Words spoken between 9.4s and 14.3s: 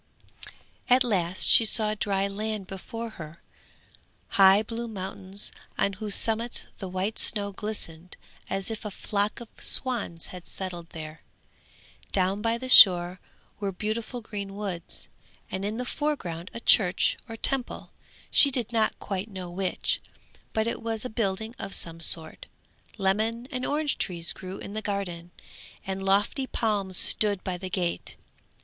swans had settled there; down by the shore were beautiful